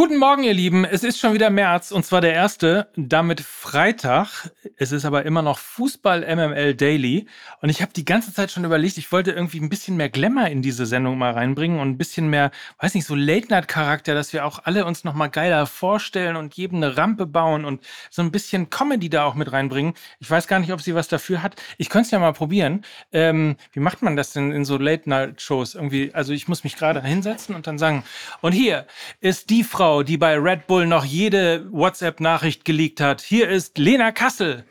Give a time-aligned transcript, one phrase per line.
[0.00, 0.86] Guten Morgen, ihr Lieben.
[0.86, 4.50] Es ist schon wieder März und zwar der erste, damit Freitag.
[4.78, 7.26] Es ist aber immer noch Fußball MML Daily
[7.60, 10.46] und ich habe die ganze Zeit schon überlegt, ich wollte irgendwie ein bisschen mehr Glamour
[10.46, 14.46] in diese Sendung mal reinbringen und ein bisschen mehr, weiß nicht, so Late-Night-Charakter, dass wir
[14.46, 18.32] auch alle uns noch mal geiler vorstellen und jedem eine Rampe bauen und so ein
[18.32, 19.92] bisschen Comedy da auch mit reinbringen.
[20.18, 21.56] Ich weiß gar nicht, ob sie was dafür hat.
[21.76, 22.86] Ich könnte es ja mal probieren.
[23.12, 25.74] Ähm, wie macht man das denn in so Late-Night-Shows?
[25.74, 28.02] Irgendwie, also ich muss mich gerade hinsetzen und dann sagen,
[28.40, 28.86] und hier
[29.20, 33.20] ist die Frau, Frau, die bei Red Bull noch jede WhatsApp-Nachricht geleakt hat.
[33.22, 34.64] Hier ist Lena Kassel.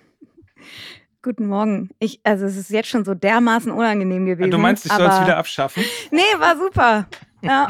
[1.21, 1.89] Guten Morgen.
[1.99, 4.49] Ich, also es ist jetzt schon so dermaßen unangenehm gewesen.
[4.49, 5.83] Du meinst, ich soll es wieder abschaffen?
[6.11, 7.05] Nee, war super.
[7.41, 7.67] Ja.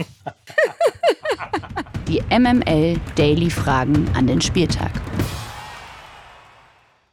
[2.07, 4.91] Die MML Daily Fragen an den Spieltag.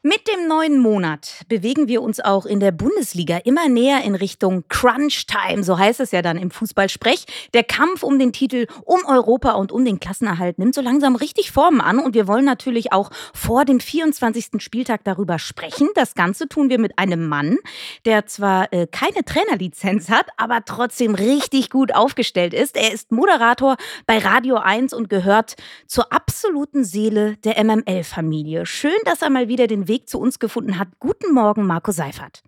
[0.09, 4.63] Mit dem neuen Monat bewegen wir uns auch in der Bundesliga immer näher in Richtung
[4.69, 7.27] Crunch Time, so heißt es ja dann im Fußballsprech.
[7.55, 11.51] Der Kampf um den Titel, um Europa und um den Klassenerhalt nimmt so langsam richtig
[11.51, 14.63] Formen an und wir wollen natürlich auch vor dem 24.
[14.63, 15.89] Spieltag darüber sprechen.
[15.97, 17.59] Das Ganze tun wir mit einem Mann,
[18.05, 22.77] der zwar äh, keine Trainerlizenz hat, aber trotzdem richtig gut aufgestellt ist.
[22.77, 25.57] Er ist Moderator bei Radio 1 und gehört
[25.89, 28.67] zur absoluten Seele der MML-Familie.
[28.67, 30.89] Schön, dass er mal wieder den Weg Weg zu uns gefunden hat.
[31.01, 32.43] Guten Morgen, Marco Seifert.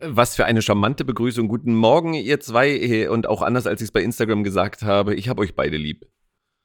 [0.00, 1.48] Was für eine charmante Begrüßung.
[1.48, 3.08] Guten Morgen, ihr zwei.
[3.10, 6.06] Und auch anders, als ich es bei Instagram gesagt habe, ich habe euch beide lieb.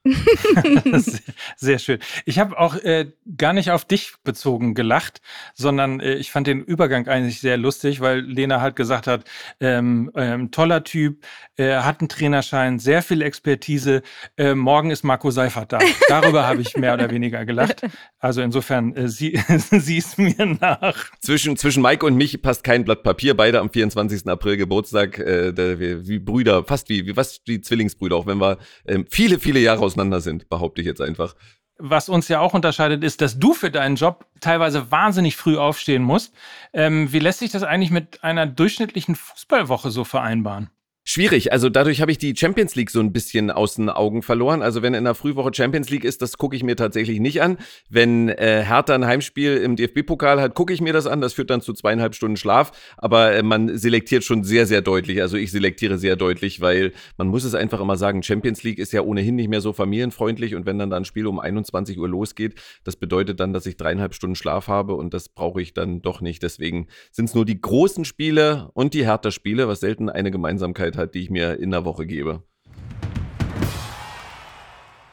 [1.58, 2.00] Sehr schön.
[2.26, 5.22] Ich habe auch äh, gar nicht auf dich bezogen gelacht,
[5.54, 9.24] sondern äh, ich fand den Übergang eigentlich sehr lustig, weil Lena halt gesagt hat,
[9.60, 11.26] ähm, ähm, toller Typ,
[11.58, 14.04] äh, hat einen Trainerschein, sehr viel Expertise.
[14.38, 15.80] Äh, morgen ist Marco Seifert da.
[16.08, 17.82] Darüber habe ich mehr oder weniger gelacht.
[18.20, 19.40] Also insofern, äh, sie,
[19.72, 21.12] siehst mir nach.
[21.22, 23.36] Zwischen, zwischen Mike und mich passt kein Blatt Papier.
[23.36, 24.28] Beide am 24.
[24.28, 28.58] April Geburtstag, äh, der, wie, Brüder, fast wie, wie was wie Zwillingsbrüder, auch wenn wir
[28.88, 31.36] ähm, viele, viele Jahre aus auseinander sind, behaupte ich jetzt einfach.
[31.78, 36.04] Was uns ja auch unterscheidet, ist, dass du für deinen Job teilweise wahnsinnig früh aufstehen
[36.04, 36.34] musst.
[36.72, 40.70] Ähm, wie lässt sich das eigentlich mit einer durchschnittlichen Fußballwoche so vereinbaren?
[41.08, 41.52] Schwierig.
[41.52, 44.64] Also dadurch habe ich die Champions League so ein bisschen aus den Augen verloren.
[44.64, 47.60] Also wenn in der Frühwoche Champions League ist, das gucke ich mir tatsächlich nicht an.
[47.92, 51.22] Wenn äh, Hertha ein Heimspiel im DFB-Pokal hat, gucke ich mir das an.
[51.22, 52.72] Das führt dann zu zweieinhalb Stunden Schlaf.
[52.98, 55.22] Aber äh, man selektiert schon sehr, sehr deutlich.
[55.22, 58.92] Also ich selektiere sehr deutlich, weil man muss es einfach immer sagen, Champions League ist
[58.92, 60.56] ja ohnehin nicht mehr so familienfreundlich.
[60.56, 63.78] Und wenn dann da ein Spiel um 21 Uhr losgeht, das bedeutet dann, dass ich
[63.78, 64.96] dreieinhalb Stunden Schlaf habe.
[64.96, 66.42] Und das brauche ich dann doch nicht.
[66.42, 71.16] Deswegen sind es nur die großen Spiele und die Hertha-Spiele, was selten eine Gemeinsamkeit hat,
[71.16, 72.44] die ich mir in der Woche gebe.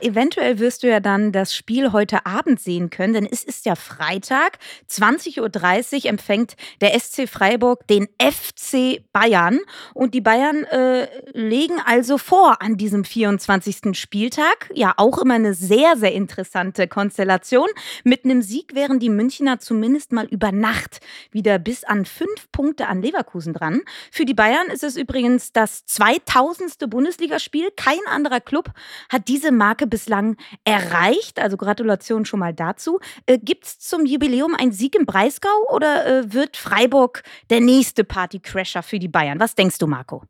[0.02, 3.76] Eventuell wirst du ja dann das Spiel heute Abend sehen können, denn es ist ja
[3.76, 4.58] Freitag.
[4.90, 9.60] 20.30 Uhr empfängt der SC Freiburg den FC Bayern.
[9.94, 13.96] Und die Bayern äh, legen also vor an diesem 24.
[13.96, 14.70] Spieltag.
[14.74, 17.69] Ja, auch immer eine sehr, sehr interessante Konstellation.
[18.02, 20.98] Mit einem Sieg wären die Münchner zumindest mal über Nacht
[21.30, 23.82] wieder bis an fünf Punkte an Leverkusen dran.
[24.10, 26.90] Für die Bayern ist es übrigens das 2000.
[26.90, 27.70] Bundesligaspiel.
[27.76, 28.70] Kein anderer Club
[29.08, 31.38] hat diese Marke bislang erreicht.
[31.38, 32.98] Also Gratulation schon mal dazu.
[33.26, 38.02] Äh, Gibt es zum Jubiläum einen Sieg im Breisgau oder äh, wird Freiburg der nächste
[38.02, 39.38] Partycrasher für die Bayern?
[39.38, 40.25] Was denkst du, Marco?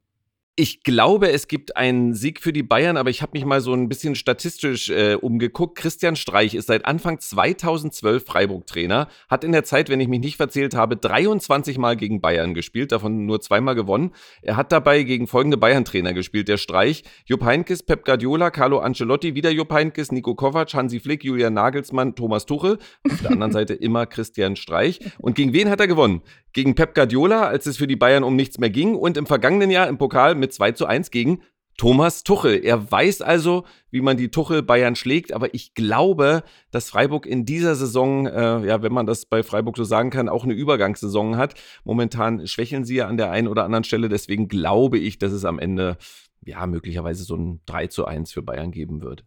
[0.55, 3.73] Ich glaube, es gibt einen Sieg für die Bayern, aber ich habe mich mal so
[3.73, 5.79] ein bisschen statistisch äh, umgeguckt.
[5.79, 10.37] Christian Streich ist seit Anfang 2012 Freiburg-Trainer, hat in der Zeit, wenn ich mich nicht
[10.37, 14.11] verzählt habe, 23 Mal gegen Bayern gespielt, davon nur zweimal gewonnen.
[14.43, 19.35] Er hat dabei gegen folgende Bayern-Trainer gespielt, der Streich, Jupp Heynckes, Pep Guardiola, Carlo Ancelotti,
[19.35, 22.79] wieder Jupp Heynckes, Nico Kovac, Hansi Flick, Julian Nagelsmann, Thomas Tuchel.
[23.11, 25.01] Auf der anderen Seite immer Christian Streich.
[25.19, 26.21] Und gegen wen hat er gewonnen?
[26.53, 29.71] Gegen Pep Guardiola, als es für die Bayern um nichts mehr ging und im vergangenen
[29.71, 31.41] Jahr im Pokal mit 2 zu 1 gegen
[31.79, 32.63] Thomas Tuchel.
[32.63, 37.47] Er weiß also, wie man die Tuchel Bayern schlägt, aber ich glaube, dass Freiburg in
[37.47, 41.37] dieser Saison, äh, ja, wenn man das bei Freiburg so sagen kann, auch eine Übergangssaison
[41.37, 41.55] hat.
[41.85, 45.45] Momentan schwächeln sie ja an der einen oder anderen Stelle, deswegen glaube ich, dass es
[45.45, 45.97] am Ende
[46.45, 49.25] ja möglicherweise so ein 3 zu 1 für Bayern geben wird.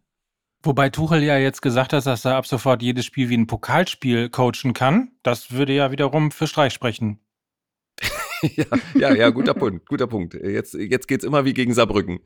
[0.62, 4.30] Wobei Tuchel ja jetzt gesagt hat, dass er ab sofort jedes Spiel wie ein Pokalspiel
[4.30, 5.12] coachen kann.
[5.22, 7.20] Das würde ja wiederum für Streich sprechen.
[8.56, 8.64] ja,
[8.94, 10.34] ja, ja, guter Punkt, guter Punkt.
[10.34, 12.20] Jetzt, jetzt geht es immer wie gegen Saarbrücken.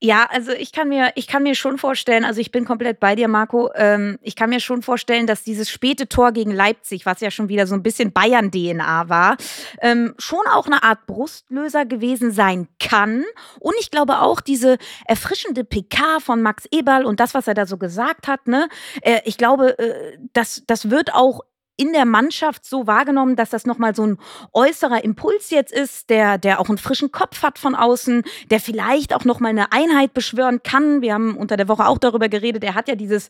[0.00, 3.14] Ja, also ich kann mir, ich kann mir schon vorstellen, also ich bin komplett bei
[3.14, 3.70] dir, Marco.
[3.74, 7.48] Ähm, ich kann mir schon vorstellen, dass dieses späte Tor gegen Leipzig, was ja schon
[7.48, 9.38] wieder so ein bisschen Bayern-DNA war,
[9.80, 13.24] ähm, schon auch eine Art Brustlöser gewesen sein kann.
[13.60, 14.76] Und ich glaube auch diese
[15.06, 18.68] erfrischende PK von Max Eberl und das, was er da so gesagt hat, ne,
[19.00, 21.40] äh, ich glaube, äh, das, das wird auch
[21.76, 24.18] in der Mannschaft so wahrgenommen, dass das nochmal so ein
[24.52, 29.14] äußerer Impuls jetzt ist, der, der auch einen frischen Kopf hat von außen, der vielleicht
[29.14, 31.02] auch nochmal eine Einheit beschwören kann.
[31.02, 33.28] Wir haben unter der Woche auch darüber geredet, er hat ja dieses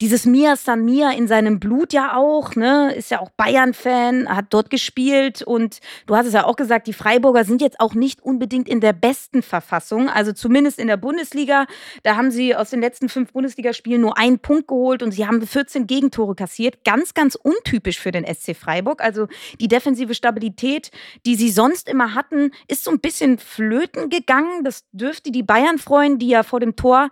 [0.00, 2.92] dieses Mia San Mia in seinem Blut ja auch, ne?
[2.94, 6.92] Ist ja auch Bayern-Fan, hat dort gespielt und du hast es ja auch gesagt, die
[6.92, 11.66] Freiburger sind jetzt auch nicht unbedingt in der besten Verfassung, also zumindest in der Bundesliga.
[12.02, 15.44] Da haben sie aus den letzten fünf Bundesligaspielen nur einen Punkt geholt und sie haben
[15.44, 16.84] 14 Gegentore kassiert.
[16.84, 17.34] Ganz, ganz
[17.66, 19.02] untypisch für den SC Freiburg.
[19.02, 19.28] Also
[19.60, 20.90] die defensive Stabilität,
[21.24, 24.64] die sie sonst immer hatten, ist so ein bisschen flöten gegangen.
[24.64, 27.10] Das dürfte die Bayern freuen, die ja vor dem Tor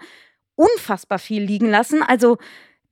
[0.56, 2.03] unfassbar viel liegen lassen.
[2.03, 2.39] Also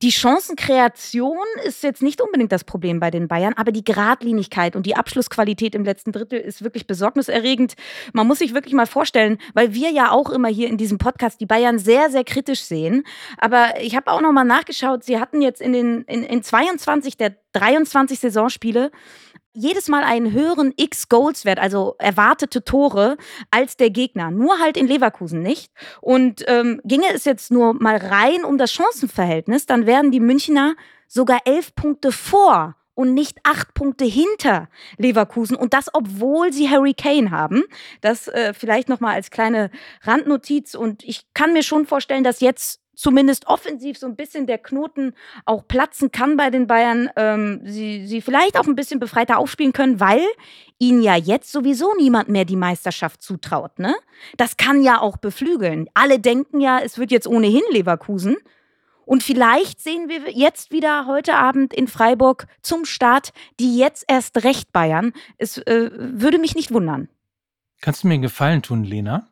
[0.03, 4.85] die Chancenkreation ist jetzt nicht unbedingt das Problem bei den Bayern, aber die Gradlinigkeit und
[4.85, 7.75] die Abschlussqualität im letzten Drittel ist wirklich besorgniserregend.
[8.13, 11.41] Man muss sich wirklich mal vorstellen, weil wir ja auch immer hier in diesem Podcast
[11.41, 13.05] die Bayern sehr, sehr kritisch sehen.
[13.39, 17.17] Aber ich habe auch noch mal nachgeschaut, sie hatten jetzt in den in, in 22
[17.17, 18.91] der 23 Saisonspiele
[19.55, 23.17] jedes Mal einen höheren X-Goals-Wert, also erwartete Tore,
[23.51, 24.31] als der Gegner.
[24.31, 25.73] Nur halt in Leverkusen nicht.
[26.01, 30.75] Und ähm, ginge es jetzt nur mal rein um das Chancenverhältnis, dann wären die Münchner
[31.07, 34.69] sogar elf Punkte vor und nicht acht Punkte hinter
[34.99, 37.65] Leverkusen und das, obwohl sie Harry Kane haben.
[38.01, 39.71] Das äh, vielleicht noch mal als kleine
[40.03, 44.59] Randnotiz und ich kann mir schon vorstellen, dass jetzt zumindest offensiv so ein bisschen der
[44.59, 49.39] Knoten auch platzen kann bei den Bayern, ähm, sie, sie vielleicht auch ein bisschen befreiter
[49.39, 50.25] aufspielen können, weil
[50.79, 53.79] ihnen ja jetzt sowieso niemand mehr die Meisterschaft zutraut.
[53.79, 53.95] Ne?
[54.37, 55.89] Das kann ja auch beflügeln.
[55.95, 58.37] Alle denken ja, es wird jetzt ohnehin Leverkusen.
[59.05, 64.45] Und vielleicht sehen wir jetzt wieder heute Abend in Freiburg zum Start die jetzt erst
[64.45, 65.13] recht Bayern.
[65.39, 67.09] Es äh, würde mich nicht wundern.
[67.81, 69.29] Kannst du mir einen Gefallen tun, Lena?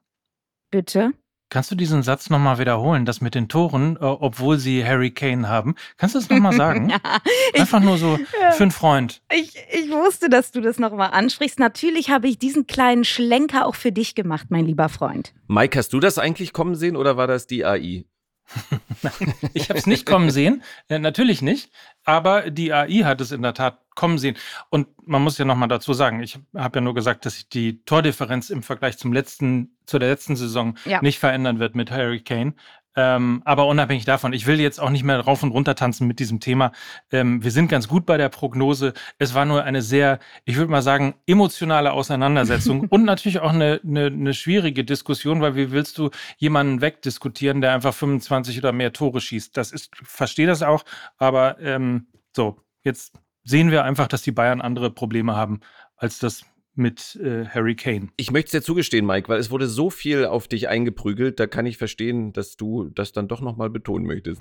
[0.70, 1.12] Bitte.
[1.50, 5.48] Kannst du diesen Satz nochmal wiederholen, das mit den Toren, äh, obwohl sie Harry Kane
[5.48, 5.74] haben?
[5.96, 6.90] Kannst du das nochmal sagen?
[6.90, 6.98] ja,
[7.58, 9.20] Einfach nur so ja, für einen Freund.
[9.32, 11.58] Ich, ich wusste, dass du das nochmal ansprichst.
[11.58, 15.34] Natürlich habe ich diesen kleinen Schlenker auch für dich gemacht, mein lieber Freund.
[15.48, 18.04] Mike, hast du das eigentlich kommen sehen oder war das die AI?
[19.54, 21.70] ich habe es nicht kommen sehen, äh, natürlich nicht,
[22.04, 24.36] aber die AI hat es in der Tat kommen sehen.
[24.70, 27.84] Und man muss ja nochmal dazu sagen, ich habe ja nur gesagt, dass sich die
[27.84, 31.02] Tordifferenz im Vergleich zum letzten, zu der letzten Saison ja.
[31.02, 32.54] nicht verändern wird mit Harry Kane.
[32.96, 36.18] Ähm, aber unabhängig davon, ich will jetzt auch nicht mehr rauf und runter tanzen mit
[36.18, 36.72] diesem Thema.
[37.12, 38.94] Ähm, wir sind ganz gut bei der Prognose.
[39.18, 43.80] Es war nur eine sehr, ich würde mal sagen, emotionale Auseinandersetzung und natürlich auch eine,
[43.84, 48.92] eine, eine, schwierige Diskussion, weil wie willst du jemanden wegdiskutieren, der einfach 25 oder mehr
[48.92, 49.56] Tore schießt?
[49.56, 50.84] Das ist, verstehe das auch,
[51.16, 53.12] aber ähm, so, jetzt
[53.44, 55.60] sehen wir einfach, dass die Bayern andere Probleme haben
[55.96, 56.44] als das
[56.74, 58.08] mit äh, Harry Kane.
[58.16, 61.46] Ich möchte es dir zugestehen, Mike, weil es wurde so viel auf dich eingeprügelt, da
[61.46, 64.40] kann ich verstehen, dass du das dann doch nochmal betonen möchtest.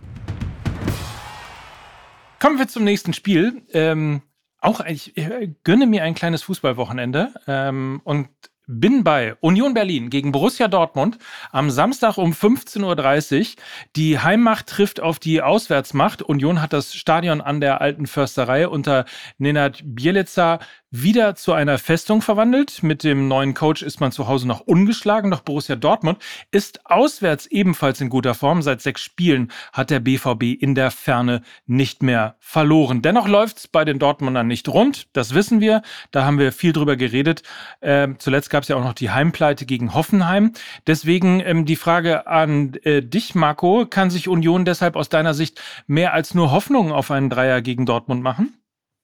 [2.39, 3.63] Kommen wir zum nächsten Spiel.
[3.73, 4.21] Ähm,
[4.61, 8.29] auch ich äh, gönne mir ein kleines Fußballwochenende ähm, und
[8.69, 11.17] bin bei Union Berlin gegen Borussia Dortmund
[11.51, 13.63] am Samstag um 15.30 Uhr.
[13.95, 16.21] Die Heimmacht trifft auf die Auswärtsmacht.
[16.21, 19.05] Union hat das Stadion an der alten Försterei unter
[19.39, 20.59] Nenad Bielica
[20.91, 22.81] wieder zu einer Festung verwandelt.
[22.83, 26.19] Mit dem neuen Coach ist man zu Hause noch ungeschlagen, doch Borussia Dortmund
[26.51, 28.61] ist auswärts ebenfalls in guter Form.
[28.61, 33.01] Seit sechs Spielen hat der BVB in der Ferne nicht mehr verloren.
[33.01, 35.81] Dennoch läuft es bei den Dortmundern nicht rund, das wissen wir.
[36.11, 37.43] Da haben wir viel drüber geredet.
[37.81, 40.53] Äh, zuletzt gab es ja auch noch die Heimpleite gegen Hoffenheim.
[40.87, 43.85] Deswegen ähm, die Frage an äh, dich, Marco.
[43.87, 47.85] Kann sich Union deshalb aus deiner Sicht mehr als nur Hoffnung auf einen Dreier gegen
[47.85, 48.58] Dortmund machen?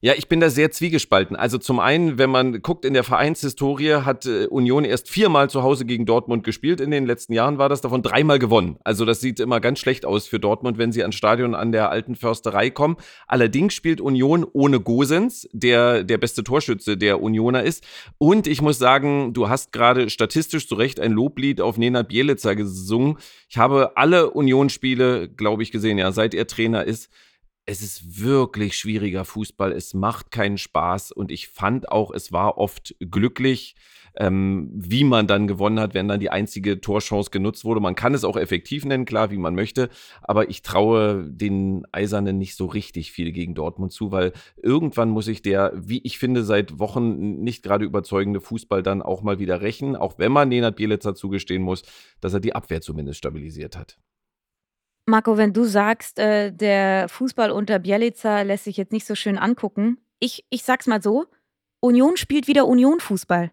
[0.05, 1.35] Ja, ich bin da sehr zwiegespalten.
[1.35, 5.63] Also zum einen, wenn man guckt in der Vereinshistorie, hat äh, Union erst viermal zu
[5.63, 6.79] Hause gegen Dortmund gespielt.
[6.79, 8.77] In den letzten Jahren war das davon dreimal gewonnen.
[8.83, 11.89] Also das sieht immer ganz schlecht aus für Dortmund, wenn sie ans Stadion an der
[11.89, 12.97] alten Försterei kommen.
[13.25, 17.83] Allerdings spielt Union ohne Gosens, der der beste Torschütze der Unioner ist.
[18.19, 22.53] Und ich muss sagen, du hast gerade statistisch zu Recht ein Loblied auf Nena Bielica
[22.53, 23.17] gesungen.
[23.49, 27.09] Ich habe alle Unionsspiele, glaube ich, gesehen, ja, seit er Trainer ist
[27.65, 29.71] es ist wirklich schwieriger Fußball.
[29.71, 33.75] Es macht keinen Spaß und ich fand auch, es war oft glücklich,
[34.17, 37.81] ähm, wie man dann gewonnen hat, wenn dann die einzige Torchance genutzt wurde.
[37.81, 39.89] Man kann es auch effektiv nennen, klar, wie man möchte,
[40.21, 44.31] aber ich traue den Eisernen nicht so richtig viel gegen Dortmund zu, weil
[44.61, 49.21] irgendwann muss ich der, wie ich finde, seit Wochen nicht gerade überzeugende Fußball dann auch
[49.21, 51.83] mal wieder rächen, auch wenn man Nenad Bielitzer zugestehen muss,
[52.21, 53.97] dass er die Abwehr zumindest stabilisiert hat.
[55.07, 59.37] Marco, wenn du sagst, äh, der Fußball unter Bielica lässt sich jetzt nicht so schön
[59.37, 61.25] angucken, ich, ich sag's mal so:
[61.79, 63.51] Union spielt wieder Union-Fußball.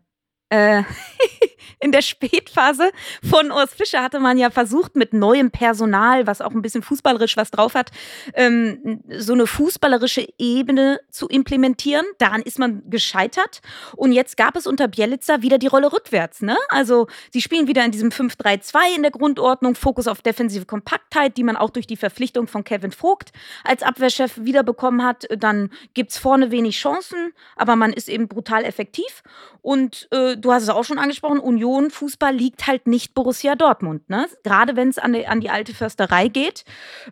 [0.52, 0.82] Äh,
[1.80, 2.90] in der Spätphase
[3.28, 7.36] von Urs Fischer hatte man ja versucht, mit neuem Personal, was auch ein bisschen fußballerisch
[7.36, 7.90] was drauf hat,
[8.34, 12.04] ähm, so eine fußballerische Ebene zu implementieren.
[12.18, 13.62] Daran ist man gescheitert.
[13.96, 16.42] Und jetzt gab es unter Bielitzer wieder die Rolle rückwärts.
[16.42, 16.56] Ne?
[16.68, 21.44] Also sie spielen wieder in diesem 5-3-2 in der Grundordnung, Fokus auf defensive Kompaktheit, die
[21.44, 23.32] man auch durch die Verpflichtung von Kevin Vogt
[23.64, 25.26] als Abwehrchef wiederbekommen hat.
[25.36, 29.22] Dann gibt es vorne wenig Chancen, aber man ist eben brutal effektiv.
[29.62, 34.08] Und äh, du hast es auch schon angesprochen, Union Fußball liegt halt nicht Borussia Dortmund.
[34.10, 34.26] Ne?
[34.42, 36.64] Gerade wenn es an, an die alte Försterei geht.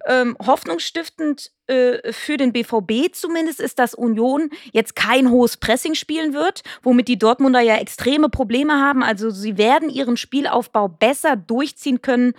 [0.07, 6.35] Ähm, hoffnungsstiftend äh, für den BVB zumindest ist, dass Union jetzt kein hohes Pressing spielen
[6.35, 9.03] wird, womit die Dortmunder ja extreme Probleme haben.
[9.03, 12.35] Also sie werden ihren Spielaufbau besser durchziehen können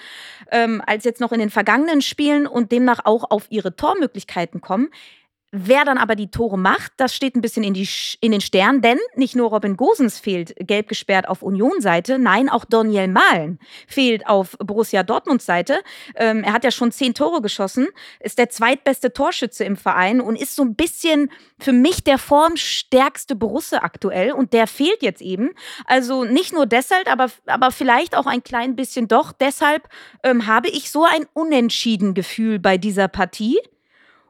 [0.52, 4.90] ähm, als jetzt noch in den vergangenen Spielen und demnach auch auf ihre Tormöglichkeiten kommen.
[5.54, 7.88] Wer dann aber die Tore macht, das steht ein bisschen in, die,
[8.22, 12.64] in den Sternen, denn nicht nur Robin Gosens fehlt gelb gesperrt auf Union-Seite, nein, auch
[12.64, 15.82] Daniel Mahlen fehlt auf Borussia Dortmund-Seite.
[16.16, 17.90] Ähm, er hat ja schon zehn Tore geschossen,
[18.22, 21.30] ist der zweitbeste Torschütze im Verein und ist so ein bisschen
[21.60, 25.50] für mich der formstärkste Borusse aktuell und der fehlt jetzt eben.
[25.84, 29.34] Also nicht nur deshalb, aber, aber vielleicht auch ein klein bisschen doch.
[29.34, 29.90] Deshalb
[30.24, 33.60] ähm, habe ich so ein unentschieden Gefühl bei dieser Partie.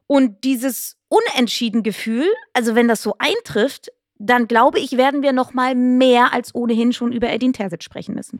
[0.08, 5.53] Und dieses unentschieden Gefühl, also wenn das so eintrifft, dann glaube ich, werden wir noch
[5.53, 8.39] mal mehr als ohnehin schon über Edin Terzic sprechen müssen.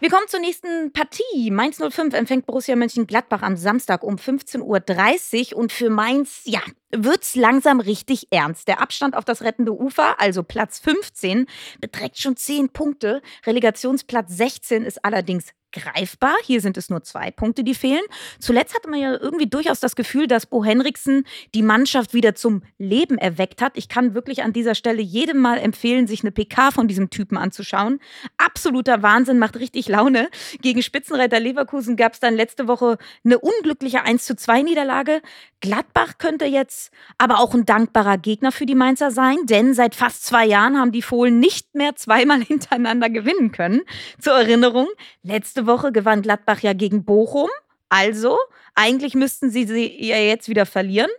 [0.00, 1.50] Wir kommen zur nächsten Partie.
[1.50, 5.58] Mainz 05 empfängt Borussia Mönchengladbach am Samstag um 15.30 Uhr.
[5.58, 8.68] Und für Mainz, ja, wird's langsam richtig ernst.
[8.68, 11.46] Der Abstand auf das rettende Ufer, also Platz 15,
[11.80, 13.22] beträgt schon 10 Punkte.
[13.46, 16.34] Relegationsplatz 16 ist allerdings greifbar.
[16.44, 18.02] Hier sind es nur zwei Punkte, die fehlen.
[18.38, 21.24] Zuletzt hatte man ja irgendwie durchaus das Gefühl, dass Bo Henriksen
[21.54, 23.76] die Mannschaft wieder zum Leben erweckt hat.
[23.76, 27.36] Ich kann wirklich an dieser Stelle jedem mal empfehlen, sich eine PK von diesem Typen
[27.36, 28.00] anzuschauen.
[28.38, 30.28] Absoluter Wahnsinn, macht richtig Laune.
[30.62, 35.20] Gegen Spitzenreiter Leverkusen gab es dann letzte Woche eine unglückliche 1 zu 2 Niederlage.
[35.60, 36.75] Gladbach könnte jetzt
[37.18, 40.92] aber auch ein dankbarer Gegner für die Mainzer sein, denn seit fast zwei Jahren haben
[40.92, 43.82] die Fohlen nicht mehr zweimal hintereinander gewinnen können.
[44.20, 44.88] Zur Erinnerung,
[45.22, 47.50] letzte Woche gewann Gladbach ja gegen Bochum.
[47.88, 48.38] Also,
[48.74, 51.10] eigentlich müssten sie sie ja jetzt wieder verlieren.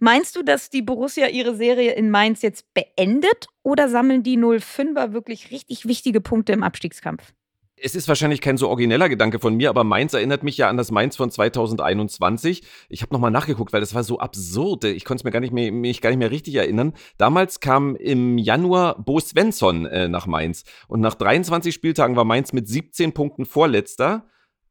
[0.00, 5.12] Meinst du, dass die Borussia ihre Serie in Mainz jetzt beendet oder sammeln die 05er
[5.12, 7.32] wirklich richtig wichtige Punkte im Abstiegskampf?
[7.82, 10.76] Es ist wahrscheinlich kein so origineller Gedanke von mir, aber Mainz erinnert mich ja an
[10.76, 12.62] das Mainz von 2021.
[12.88, 14.84] Ich habe nochmal nachgeguckt, weil das war so absurd.
[14.84, 15.70] Ich konnte es mir gar nicht mehr,
[16.00, 16.92] gar nicht mehr richtig erinnern.
[17.18, 22.52] Damals kam im Januar Bo Svensson äh, nach Mainz und nach 23 Spieltagen war Mainz
[22.52, 24.26] mit 17 Punkten Vorletzter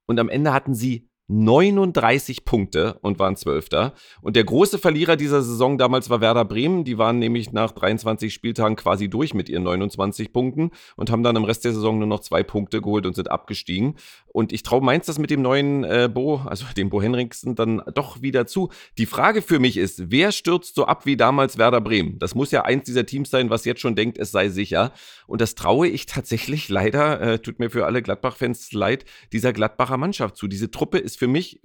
[0.05, 3.93] und am Ende hatten sie 39 Punkte und waren Zwölfter.
[4.21, 6.83] Und der große Verlierer dieser Saison damals war Werder Bremen.
[6.83, 11.37] Die waren nämlich nach 23 Spieltagen quasi durch mit ihren 29 Punkten und haben dann
[11.37, 13.95] im Rest der Saison nur noch zwei Punkte geholt und sind abgestiegen.
[14.27, 17.81] Und ich traue Mainz das mit dem neuen äh, Bo, also dem Bo Henriksen, dann
[17.93, 18.69] doch wieder zu.
[18.97, 22.19] Die Frage für mich ist, wer stürzt so ab wie damals Werder Bremen?
[22.19, 24.91] Das muss ja eins dieser Teams sein, was jetzt schon denkt, es sei sicher.
[25.27, 29.95] Und das traue ich tatsächlich leider, äh, tut mir für alle Gladbach-Fans leid, dieser Gladbacher
[29.95, 30.47] Mannschaft zu.
[30.47, 31.61] Diese Truppe ist für mich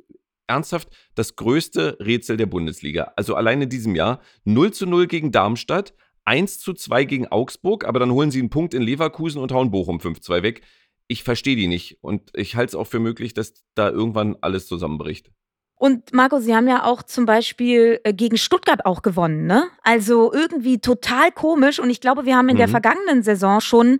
[0.46, 3.12] ernsthaft das größte Rätsel der Bundesliga.
[3.16, 5.94] Also allein in diesem Jahr 0 zu 0 gegen Darmstadt,
[6.25, 9.70] 1 zu 2 gegen Augsburg, aber dann holen sie einen Punkt in Leverkusen und hauen
[9.70, 10.62] Bochum 5-2 weg
[11.08, 11.98] ich verstehe die nicht.
[12.02, 15.30] Und ich halte es auch für möglich, dass da irgendwann alles zusammenbricht.
[15.78, 19.68] Und Marco, Sie haben ja auch zum Beispiel äh, gegen Stuttgart auch gewonnen, ne?
[19.82, 21.78] Also irgendwie total komisch.
[21.78, 22.60] Und ich glaube, wir haben in mhm.
[22.60, 23.98] der vergangenen Saison schon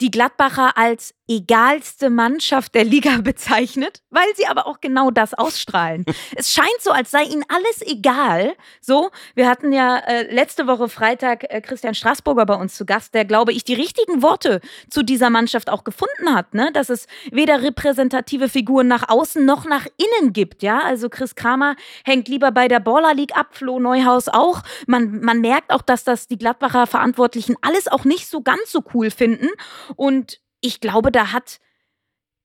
[0.00, 6.04] die Gladbacher als egalste Mannschaft der Liga bezeichnet, weil sie aber auch genau das ausstrahlen.
[6.36, 8.54] es scheint so, als sei ihnen alles egal.
[8.80, 13.14] So, wir hatten ja äh, letzte Woche Freitag äh, Christian Straßburger bei uns zu Gast,
[13.14, 14.60] der, glaube ich, die richtigen Worte
[14.90, 16.70] zu dieser Mannschaft auch gefunden hat, ne?
[16.72, 20.80] Dass es weder repräsentative Figuren nach außen noch nach innen gibt, ja?
[20.80, 24.62] Also Chris Kramer hängt lieber bei der Baller League ab, Flo Neuhaus auch.
[24.86, 28.82] Man, man merkt auch, dass das die Gladbacher Verantwortlichen alles auch nicht so ganz so
[28.92, 29.48] cool finden.
[29.96, 31.60] Und ich glaube, da hat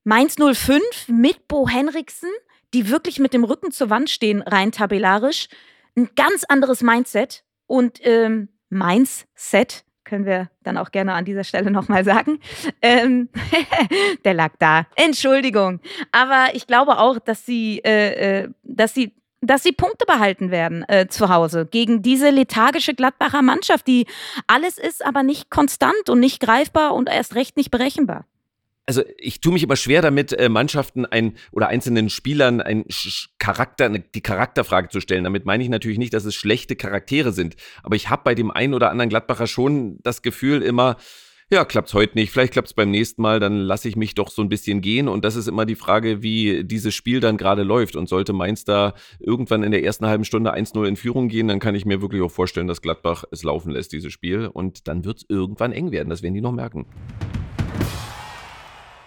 [0.03, 2.29] Mainz 05 mit Bo Henriksen,
[2.73, 5.47] die wirklich mit dem Rücken zur Wand stehen, rein tabellarisch,
[5.95, 7.43] ein ganz anderes Mindset.
[7.67, 12.39] Und ähm, Mainz Set können wir dann auch gerne an dieser Stelle nochmal sagen.
[12.81, 13.29] Ähm,
[14.25, 14.87] der lag da.
[14.95, 15.79] Entschuldigung.
[16.11, 20.83] Aber ich glaube auch, dass sie, äh, äh, dass sie dass sie Punkte behalten werden
[20.87, 24.05] äh, zu Hause gegen diese lethargische Gladbacher Mannschaft, die
[24.47, 28.25] alles ist, aber nicht konstant und nicht greifbar und erst recht nicht berechenbar.
[28.85, 32.85] Also ich tue mich immer schwer damit, äh, Mannschaften ein oder einzelnen Spielern ein
[33.37, 35.25] Charakter, die Charakterfrage zu stellen.
[35.25, 37.55] Damit meine ich natürlich nicht, dass es schlechte Charaktere sind.
[37.83, 40.97] Aber ich habe bei dem einen oder anderen Gladbacher schon das Gefühl immer,
[41.51, 44.43] ja, klappt's heute nicht, vielleicht klappt's beim nächsten Mal, dann lasse ich mich doch so
[44.43, 45.07] ein bisschen gehen.
[45.07, 47.95] Und das ist immer die Frage, wie dieses Spiel dann gerade läuft.
[47.95, 51.59] Und sollte Mainz da irgendwann in der ersten halben Stunde 1-0 in Führung gehen, dann
[51.59, 54.45] kann ich mir wirklich auch vorstellen, dass Gladbach es laufen lässt, dieses Spiel.
[54.47, 56.09] Und dann wird's irgendwann eng werden.
[56.09, 56.85] Das werden die noch merken.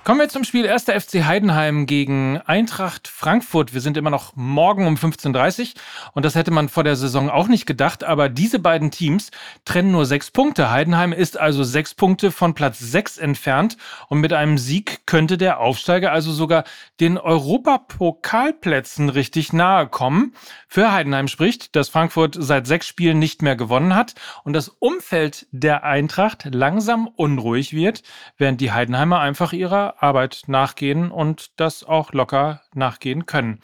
[0.04, 0.86] Kommen wir zum Spiel 1.
[0.86, 3.72] FC Heidenheim gegen Eintracht Frankfurt.
[3.72, 5.66] Wir sind immer noch morgen um 15.30 Uhr
[6.14, 9.30] und das hätte man vor der Saison auch nicht gedacht, aber diese beiden Teams
[9.64, 10.72] trennen nur sechs Punkte.
[10.72, 13.76] Heidenheim ist also sechs Punkte von Platz sechs entfernt
[14.08, 16.64] und mit einem Sieg könnte der Aufsteiger also sogar
[16.98, 20.34] den Europapokalplätzen richtig nahe kommen.
[20.66, 25.46] Für Heidenheim spricht, dass Frankfurt seit sechs Spielen nicht mehr gewonnen hat und das Umfeld
[25.52, 28.02] der Eintracht langsam unruhig wird,
[28.36, 33.60] während die Heidenheimer einfach ihrer Arbeit nachgehen und das auch locker nachgehen können.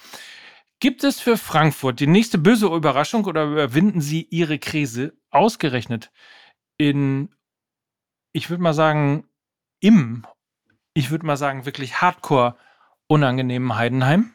[0.81, 6.13] Gibt es für Frankfurt die nächste böse Überraschung oder überwinden sie ihre Krise ausgerechnet
[6.77, 7.35] in,
[8.33, 9.29] ich würde mal sagen,
[9.81, 10.25] im,
[10.95, 12.57] ich würde mal sagen, wirklich hardcore
[13.09, 14.35] unangenehmen Heidenheim?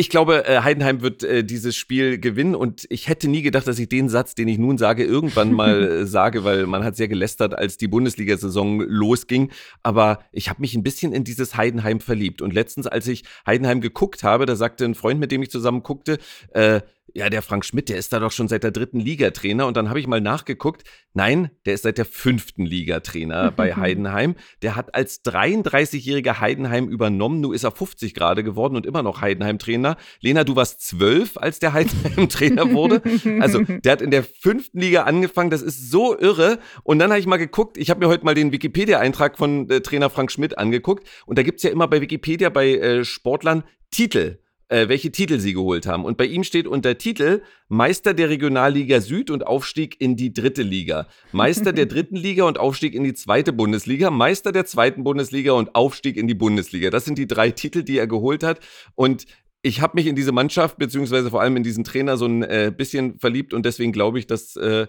[0.00, 3.80] Ich glaube, äh, Heidenheim wird äh, dieses Spiel gewinnen und ich hätte nie gedacht, dass
[3.80, 7.08] ich den Satz, den ich nun sage, irgendwann mal äh, sage, weil man hat sehr
[7.08, 9.50] gelästert, als die Bundesliga-Saison losging.
[9.82, 12.42] Aber ich habe mich ein bisschen in dieses Heidenheim verliebt.
[12.42, 15.82] Und letztens, als ich Heidenheim geguckt habe, da sagte ein Freund, mit dem ich zusammen
[15.82, 16.18] guckte,
[16.50, 16.80] äh,
[17.14, 19.66] ja, der Frank Schmidt, der ist da doch schon seit der dritten Liga Trainer.
[19.66, 20.84] Und dann habe ich mal nachgeguckt.
[21.14, 24.34] Nein, der ist seit der fünften Liga Trainer bei Heidenheim.
[24.62, 27.40] Der hat als 33-jähriger Heidenheim übernommen.
[27.40, 29.96] Nun ist er 50 gerade geworden und immer noch Heidenheim Trainer.
[30.20, 33.02] Lena, du warst zwölf, als der Heidenheim Trainer wurde.
[33.40, 35.50] Also, der hat in der fünften Liga angefangen.
[35.50, 36.58] Das ist so irre.
[36.82, 37.78] Und dann habe ich mal geguckt.
[37.78, 41.08] Ich habe mir heute mal den Wikipedia-Eintrag von äh, Trainer Frank Schmidt angeguckt.
[41.26, 44.38] Und da gibt's ja immer bei Wikipedia bei äh, Sportlern Titel
[44.68, 46.04] äh, welche Titel sie geholt haben.
[46.04, 50.62] Und bei ihm steht unter Titel Meister der Regionalliga Süd und Aufstieg in die dritte
[50.62, 55.52] Liga, Meister der dritten Liga und Aufstieg in die zweite Bundesliga, Meister der zweiten Bundesliga
[55.52, 56.90] und Aufstieg in die Bundesliga.
[56.90, 58.60] Das sind die drei Titel, die er geholt hat.
[58.94, 59.26] Und
[59.62, 62.72] ich habe mich in diese Mannschaft, beziehungsweise vor allem in diesen Trainer so ein äh,
[62.74, 64.86] bisschen verliebt und deswegen glaube ich, dass äh,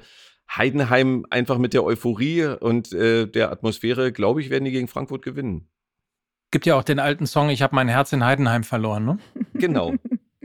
[0.50, 5.21] Heidenheim einfach mit der Euphorie und äh, der Atmosphäre, glaube ich, werden die gegen Frankfurt
[5.23, 5.69] gewinnen.
[6.51, 9.17] Gibt ja auch den alten Song, ich habe mein Herz in Heidenheim verloren, ne?
[9.53, 9.93] Genau.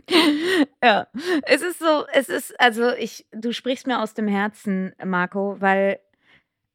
[0.83, 1.07] ja,
[1.45, 5.99] es ist so, es ist, also ich, du sprichst mir aus dem Herzen, Marco, weil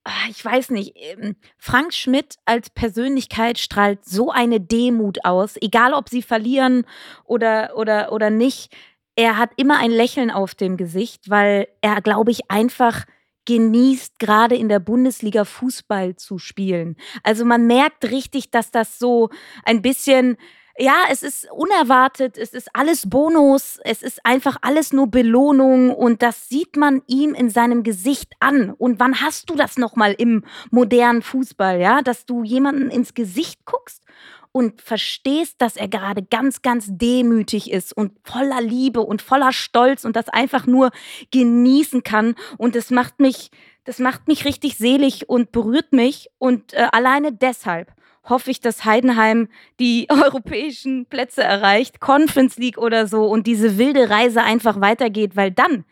[0.03, 5.93] ah, ich weiß nicht, ähm, Frank Schmidt als Persönlichkeit strahlt so eine Demut aus, egal
[5.93, 6.85] ob sie verlieren
[7.23, 8.75] oder, oder, oder nicht.
[9.15, 13.05] Er hat immer ein Lächeln auf dem Gesicht, weil er, glaube ich, einfach
[13.45, 16.95] genießt, gerade in der Bundesliga Fußball zu spielen.
[17.23, 19.29] Also man merkt richtig, dass das so
[19.63, 20.37] ein bisschen
[20.81, 26.21] ja, es ist unerwartet, es ist alles Bonus, es ist einfach alles nur Belohnung und
[26.21, 28.71] das sieht man ihm in seinem Gesicht an.
[28.71, 33.65] Und wann hast du das nochmal im modernen Fußball, ja, dass du jemanden ins Gesicht
[33.65, 34.03] guckst
[34.51, 40.05] und verstehst, dass er gerade ganz, ganz demütig ist und voller Liebe und voller Stolz
[40.05, 40.91] und das einfach nur
[41.31, 42.35] genießen kann.
[42.57, 43.51] Und das macht mich,
[43.83, 46.29] das macht mich richtig selig und berührt mich.
[46.39, 53.07] Und äh, alleine deshalb hoffe ich, dass Heidenheim die europäischen Plätze erreicht, Conference League oder
[53.07, 55.85] so und diese wilde Reise einfach weitergeht, weil dann,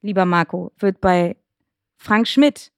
[0.00, 1.36] lieber Marco, wird bei
[1.98, 2.72] Frank Schmidt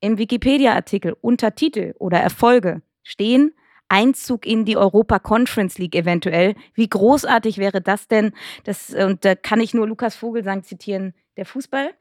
[0.00, 3.52] im Wikipedia-Artikel unter Titel oder Erfolge stehen,
[3.90, 6.54] Einzug in die Europa Conference League eventuell.
[6.74, 8.32] Wie großartig wäre das denn?
[8.64, 11.12] Das, und da kann ich nur Lukas Vogelsang zitieren.
[11.36, 11.92] Der Fußball,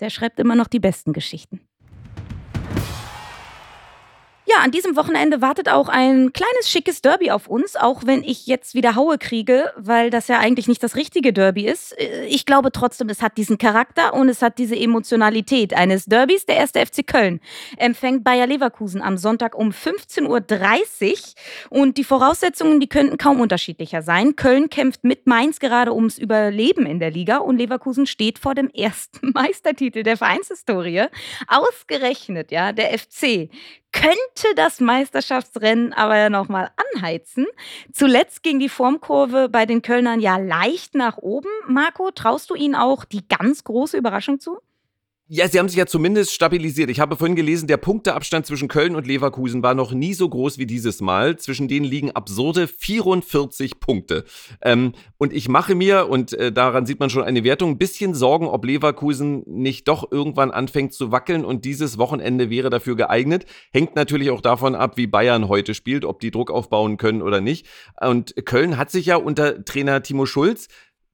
[0.00, 1.67] der schreibt immer noch die besten Geschichten.
[4.60, 8.74] An diesem Wochenende wartet auch ein kleines schickes Derby auf uns, auch wenn ich jetzt
[8.74, 11.98] wieder Haue kriege, weil das ja eigentlich nicht das richtige Derby ist.
[11.98, 16.46] Äh, ich glaube trotzdem, es hat diesen Charakter und es hat diese Emotionalität eines Derbys.
[16.46, 17.40] Der erste FC Köln
[17.76, 20.38] empfängt Bayer Leverkusen am Sonntag um 15.30 Uhr
[21.70, 24.34] und die Voraussetzungen, die könnten kaum unterschiedlicher sein.
[24.34, 28.70] Köln kämpft mit Mainz gerade ums Überleben in der Liga und Leverkusen steht vor dem
[28.70, 31.06] ersten Meistertitel der Vereinshistorie.
[31.46, 33.50] Ausgerechnet, ja, der FC
[33.92, 37.46] könnte das Meisterschaftsrennen aber ja nochmal anheizen.
[37.92, 41.48] Zuletzt ging die Formkurve bei den Kölnern ja leicht nach oben.
[41.66, 44.58] Marco, traust du ihnen auch die ganz große Überraschung zu?
[45.30, 46.88] Ja, sie haben sich ja zumindest stabilisiert.
[46.88, 50.56] Ich habe vorhin gelesen, der Punkteabstand zwischen Köln und Leverkusen war noch nie so groß
[50.56, 51.36] wie dieses Mal.
[51.36, 54.24] Zwischen denen liegen absurde 44 Punkte.
[54.62, 58.14] Ähm, und ich mache mir, und äh, daran sieht man schon eine Wertung, ein bisschen
[58.14, 61.44] Sorgen, ob Leverkusen nicht doch irgendwann anfängt zu wackeln.
[61.44, 63.44] Und dieses Wochenende wäre dafür geeignet.
[63.70, 67.42] Hängt natürlich auch davon ab, wie Bayern heute spielt, ob die Druck aufbauen können oder
[67.42, 67.66] nicht.
[68.00, 70.68] Und Köln hat sich ja unter Trainer Timo Schulz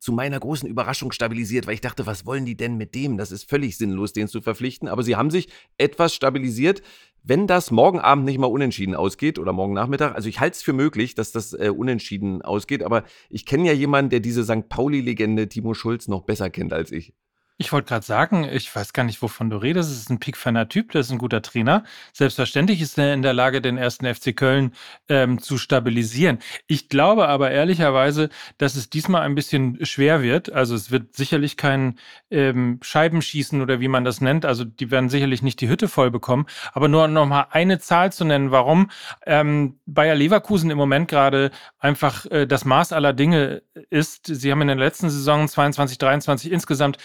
[0.04, 3.16] zu meiner großen Überraschung stabilisiert, weil ich dachte, was wollen die denn mit dem?
[3.16, 4.86] Das ist völlig sinnlos, den zu verpflichten.
[4.86, 6.82] Aber sie haben sich etwas stabilisiert.
[7.22, 10.62] Wenn das morgen Abend nicht mal unentschieden ausgeht oder morgen Nachmittag, also ich halte es
[10.62, 14.68] für möglich, dass das äh, unentschieden ausgeht, aber ich kenne ja jemanden, der diese St.
[14.68, 17.14] Pauli-Legende Timo Schulz noch besser kennt als ich.
[17.56, 19.88] Ich wollte gerade sagen, ich weiß gar nicht, wovon du redest.
[19.88, 21.84] Es ist ein piekfeiner Typ, der ist ein guter Trainer.
[22.12, 24.72] Selbstverständlich ist er in der Lage, den ersten FC Köln
[25.08, 26.40] ähm, zu stabilisieren.
[26.66, 30.50] Ich glaube aber ehrlicherweise, dass es diesmal ein bisschen schwer wird.
[30.52, 34.44] Also es wird sicherlich kein ähm, Scheibenschießen oder wie man das nennt.
[34.44, 36.46] Also die werden sicherlich nicht die Hütte voll bekommen.
[36.72, 38.90] Aber nur noch mal eine Zahl zu nennen, warum
[39.26, 44.26] ähm, Bayer Leverkusen im Moment gerade einfach äh, das Maß aller Dinge ist.
[44.26, 46.98] Sie haben in der letzten Saison 22, 23 insgesamt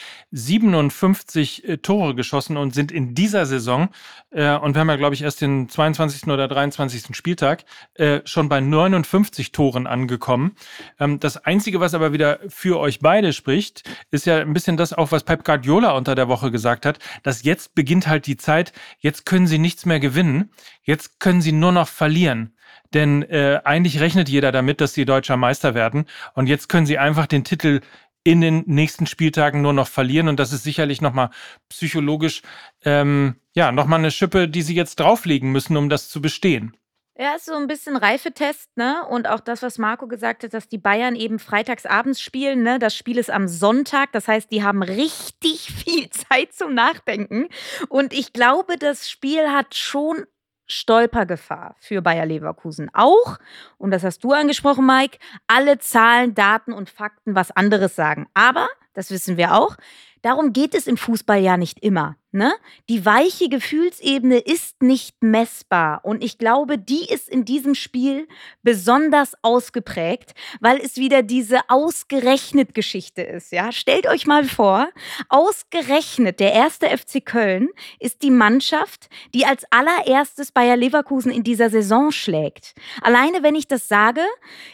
[0.45, 3.89] 57 äh, Tore geschossen und sind in dieser Saison,
[4.31, 6.27] äh, und wir haben ja, glaube ich, erst den 22.
[6.27, 7.15] oder 23.
[7.15, 10.55] Spieltag, äh, schon bei 59 Toren angekommen.
[10.99, 14.93] Ähm, das Einzige, was aber wieder für euch beide spricht, ist ja ein bisschen das
[14.93, 18.73] auch, was Pep Guardiola unter der Woche gesagt hat, dass jetzt beginnt halt die Zeit,
[18.99, 20.51] jetzt können sie nichts mehr gewinnen,
[20.83, 22.53] jetzt können sie nur noch verlieren.
[22.93, 26.05] Denn äh, eigentlich rechnet jeder damit, dass sie deutscher Meister werden.
[26.33, 27.81] Und jetzt können sie einfach den Titel
[28.23, 30.27] in den nächsten Spieltagen nur noch verlieren.
[30.27, 31.29] Und das ist sicherlich nochmal
[31.69, 32.41] psychologisch,
[32.83, 36.75] ähm, ja, nochmal eine Schippe, die sie jetzt drauflegen müssen, um das zu bestehen.
[37.21, 39.05] Ja, ist so ein bisschen Reifetest, ne?
[39.09, 42.79] Und auch das, was Marco gesagt hat, dass die Bayern eben freitags abends spielen, ne?
[42.79, 47.49] Das Spiel ist am Sonntag, das heißt, die haben richtig viel Zeit zum Nachdenken.
[47.89, 50.23] Und ich glaube, das Spiel hat schon
[50.69, 52.89] Stolpergefahr für Bayer Leverkusen.
[52.93, 53.37] Auch,
[53.77, 58.27] und das hast du angesprochen, Mike, alle Zahlen, Daten und Fakten was anderes sagen.
[58.33, 59.75] Aber, das wissen wir auch,
[60.21, 62.15] Darum geht es im Fußball ja nicht immer.
[62.31, 62.53] Ne?
[62.89, 68.27] Die weiche Gefühlsebene ist nicht messbar und ich glaube, die ist in diesem Spiel
[68.61, 73.51] besonders ausgeprägt, weil es wieder diese ausgerechnet Geschichte ist.
[73.51, 74.89] Ja, stellt euch mal vor,
[75.27, 81.71] ausgerechnet der erste FC Köln ist die Mannschaft, die als allererstes Bayer Leverkusen in dieser
[81.71, 82.75] Saison schlägt.
[83.01, 84.21] Alleine, wenn ich das sage,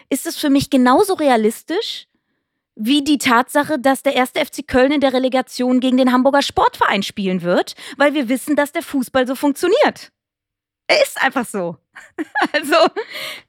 [0.09, 2.07] ist es für mich genauso realistisch
[2.75, 7.03] wie die Tatsache, dass der erste FC Köln in der Relegation gegen den Hamburger Sportverein
[7.03, 10.11] spielen wird, weil wir wissen, dass der Fußball so funktioniert.
[10.87, 11.77] Er ist einfach so.
[12.51, 12.75] Also,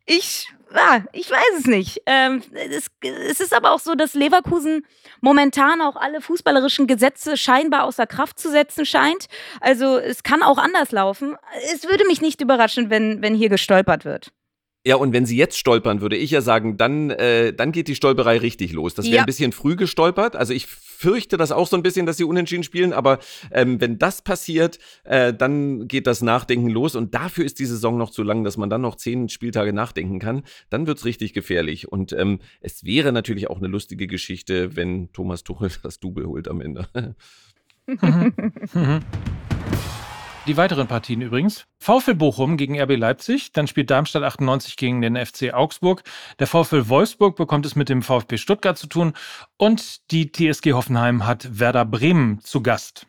[0.04, 2.00] ich, ja, ich weiß es nicht.
[2.06, 4.86] Ähm, es, es ist aber auch so, dass Leverkusen
[5.20, 9.26] momentan auch alle fußballerischen Gesetze scheinbar außer Kraft zu setzen scheint.
[9.60, 11.36] Also, es kann auch anders laufen.
[11.72, 14.32] Es würde mich nicht überraschen, wenn, wenn hier gestolpert wird.
[14.86, 17.96] Ja, und wenn sie jetzt stolpern, würde ich ja sagen, dann, äh, dann geht die
[17.96, 18.94] Stolperei richtig los.
[18.94, 19.22] Das wäre ja.
[19.22, 20.36] ein bisschen früh gestolpert.
[20.36, 23.18] Also ich fürchte das auch so ein bisschen, dass sie unentschieden spielen, aber
[23.50, 27.98] ähm, wenn das passiert, äh, dann geht das Nachdenken los und dafür ist die Saison
[27.98, 30.44] noch zu lang, dass man dann noch zehn Spieltage nachdenken kann.
[30.70, 31.90] Dann wird's richtig gefährlich.
[31.90, 36.46] Und ähm, es wäre natürlich auch eine lustige Geschichte, wenn Thomas Tuchel das Double holt
[36.46, 36.86] am Ende.
[40.46, 41.66] Die weiteren Partien übrigens.
[41.80, 46.04] VfL Bochum gegen RB Leipzig, dann spielt Darmstadt 98 gegen den FC Augsburg.
[46.38, 49.14] Der VfL Wolfsburg bekommt es mit dem VfB Stuttgart zu tun
[49.56, 53.08] und die TSG Hoffenheim hat Werder Bremen zu Gast.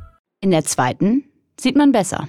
[0.43, 1.23] In der zweiten
[1.59, 2.27] sieht man besser.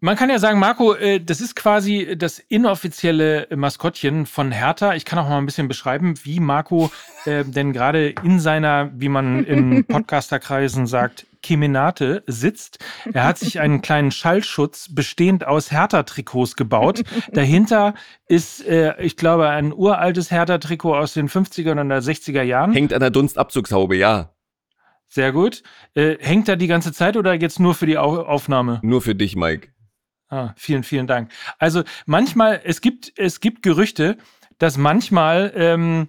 [0.00, 4.94] Man kann ja sagen, Marco, äh, das ist quasi das inoffizielle Maskottchen von Hertha.
[4.94, 6.92] Ich kann auch mal ein bisschen beschreiben, wie Marco
[7.24, 12.78] äh, denn gerade in seiner, wie man in Podcasterkreisen sagt, Kemenate sitzt.
[13.10, 17.04] Er hat sich einen kleinen Schallschutz bestehend aus Hertha-Trikots gebaut.
[17.32, 17.94] Dahinter
[18.26, 22.72] ist, äh, ich glaube, ein uraltes Hertha-Trikot aus den 50er oder 60er Jahren.
[22.72, 24.34] Hängt an der Dunstabzugshaube, ja.
[25.08, 25.62] Sehr gut.
[25.94, 28.80] Äh, hängt da die ganze Zeit oder jetzt nur für die Au Aufnahme?
[28.82, 29.68] Nur für dich, Mike.
[30.28, 31.32] Ah, vielen, vielen Dank.
[31.58, 34.18] Also manchmal, es gibt, es gibt Gerüchte,
[34.58, 36.08] dass manchmal ähm,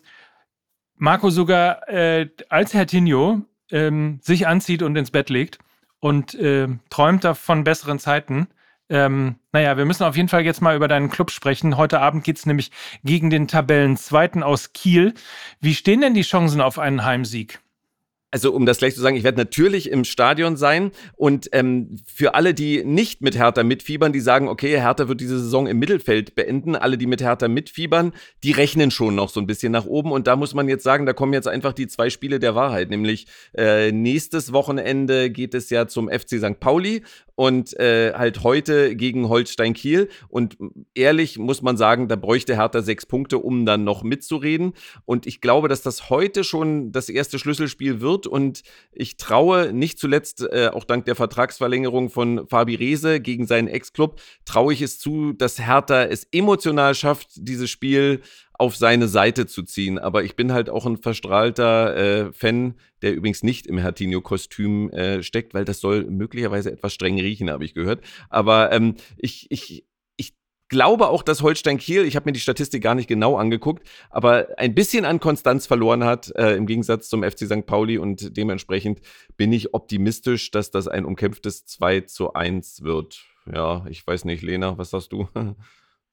[0.95, 5.59] Marco sogar äh, als Herr Tinio ähm, sich anzieht und ins Bett legt
[5.99, 8.47] und äh, träumt von besseren Zeiten.
[8.89, 11.77] Ähm, naja, wir müssen auf jeden Fall jetzt mal über deinen Club sprechen.
[11.77, 12.71] Heute Abend geht es nämlich
[13.03, 15.13] gegen den Tabellenzweiten aus Kiel.
[15.61, 17.61] Wie stehen denn die Chancen auf einen Heimsieg?
[18.31, 20.91] Also um das gleich zu sagen, ich werde natürlich im Stadion sein.
[21.15, 25.39] Und ähm, für alle, die nicht mit Hertha mitfiebern, die sagen, okay, Hertha wird diese
[25.39, 28.13] Saison im Mittelfeld beenden, alle, die mit Hertha mitfiebern,
[28.43, 30.11] die rechnen schon noch so ein bisschen nach oben.
[30.11, 32.89] Und da muss man jetzt sagen, da kommen jetzt einfach die zwei Spiele der Wahrheit,
[32.91, 33.25] nämlich
[33.57, 36.59] äh, nächstes Wochenende geht es ja zum FC St.
[36.59, 37.03] Pauli
[37.39, 40.09] und äh, halt heute gegen Holstein Kiel.
[40.27, 40.57] Und
[40.93, 44.73] ehrlich muss man sagen, da bräuchte Hertha sechs Punkte, um dann noch mitzureden.
[45.05, 48.27] Und ich glaube, dass das heute schon das erste Schlüsselspiel wird.
[48.27, 53.69] Und ich traue nicht zuletzt, äh, auch dank der Vertragsverlängerung von Fabi Rehse gegen seinen
[53.69, 58.19] Ex-Club, traue ich es zu, dass Hertha es emotional schafft, dieses Spiel
[58.59, 59.97] auf seine Seite zu ziehen.
[59.97, 65.23] Aber ich bin halt auch ein verstrahlter äh, Fan, der übrigens nicht im Hertinho-Kostüm äh,
[65.23, 68.03] steckt, weil das soll möglicherweise etwas streng riechen, habe ich gehört.
[68.29, 69.85] Aber ähm, ich, ich,
[70.17, 70.33] ich
[70.69, 74.47] glaube auch, dass Holstein Kiel, ich habe mir die Statistik gar nicht genau angeguckt, aber
[74.57, 77.65] ein bisschen an Konstanz verloren hat, äh, im Gegensatz zum FC St.
[77.65, 77.97] Pauli.
[77.97, 79.01] Und dementsprechend
[79.37, 83.23] bin ich optimistisch, dass das ein umkämpftes 2 zu 1 wird.
[83.51, 85.27] Ja, ich weiß nicht, Lena, was sagst du?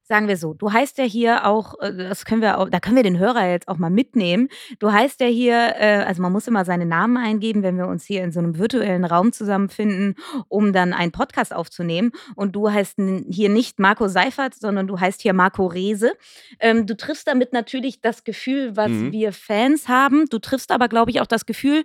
[0.07, 2.95] Sagen wir so, du heißt ja hier auch, äh, das können wir auch, da können
[2.95, 4.47] wir den Hörer jetzt auch mal mitnehmen.
[4.79, 8.05] Du heißt ja hier, äh, also man muss immer seine Namen eingeben, wenn wir uns
[8.05, 10.15] hier in so einem virtuellen Raum zusammenfinden,
[10.47, 12.13] um dann einen Podcast aufzunehmen.
[12.35, 12.97] Und du heißt
[13.29, 16.13] hier nicht Marco Seifert, sondern du heißt hier Marco Rehse.
[16.61, 19.11] Ähm, du triffst damit natürlich das Gefühl, was mhm.
[19.11, 20.27] wir Fans haben.
[20.29, 21.83] Du triffst aber, glaube ich, auch das Gefühl,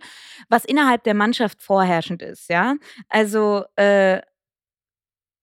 [0.49, 2.49] was innerhalb der Mannschaft vorherrschend ist.
[2.49, 2.77] Ja,
[3.09, 4.21] also äh,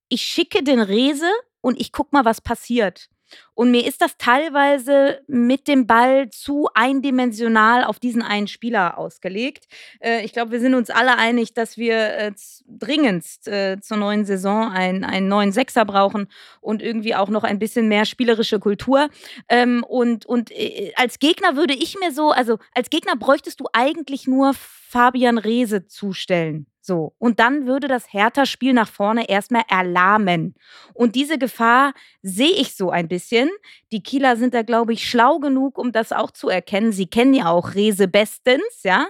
[0.07, 1.29] ich schicke den Rese
[1.61, 3.09] und ich guck mal, was passiert.
[3.53, 9.67] Und mir ist das teilweise mit dem Ball zu eindimensional auf diesen einen Spieler ausgelegt.
[9.99, 12.31] Äh, ich glaube, wir sind uns alle einig, dass wir äh,
[12.67, 16.27] dringendst äh, zur neuen Saison einen, einen neuen Sechser brauchen
[16.61, 19.09] und irgendwie auch noch ein bisschen mehr spielerische Kultur.
[19.49, 20.51] Ähm, und und
[20.95, 25.85] als Gegner würde ich mir so, also als Gegner bräuchtest du eigentlich nur Fabian Rehse
[25.85, 26.65] zustellen.
[26.89, 27.13] So.
[27.19, 30.55] Und dann würde das Hertha-Spiel nach vorne erstmal erlahmen.
[30.95, 33.51] Und diese Gefahr sehe ich so ein bisschen.
[33.91, 36.91] Die Kieler sind da, glaube ich, schlau genug, um das auch zu erkennen.
[36.91, 39.07] Sie kennen ja auch Rese bestens, ja.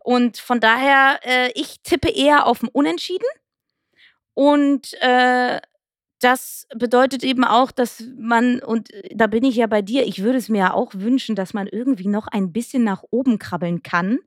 [0.00, 3.28] Und von daher, äh, ich tippe eher auf ein Unentschieden.
[4.32, 5.60] Und äh,
[6.20, 10.22] das bedeutet eben auch, dass man, und äh, da bin ich ja bei dir, ich
[10.22, 13.82] würde es mir ja auch wünschen, dass man irgendwie noch ein bisschen nach oben krabbeln
[13.82, 14.18] kann.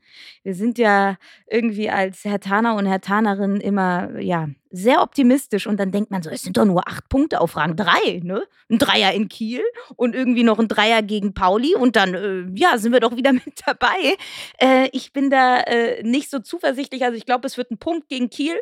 [0.44, 5.78] Wir sind ja irgendwie als Herr Taner und Herr Tanerin immer, ja, sehr optimistisch und
[5.78, 8.44] dann denkt man so, es sind doch nur acht Punkte auf Rang drei, ne?
[8.70, 9.62] Ein Dreier in Kiel
[9.98, 13.34] und irgendwie noch ein Dreier gegen Pauli und dann, äh, ja, sind wir doch wieder
[13.46, 14.16] mit dabei.
[14.60, 18.08] Äh, ich bin da äh, nicht so zuversichtlich, also ich glaube, es wird ein Punkt
[18.08, 18.56] gegen Kiel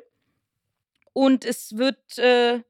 [1.13, 2.61] und es wird, äh,